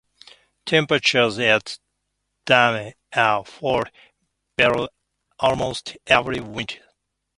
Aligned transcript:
Temperatures 0.65 1.37
at 1.37 1.77
Dome 2.47 2.93
A 3.13 3.43
fall 3.45 3.83
below 4.57 4.87
almost 5.39 5.95
every 6.07 6.39
winter. 6.39 6.81